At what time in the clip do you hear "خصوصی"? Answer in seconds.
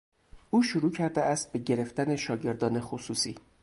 2.79-3.35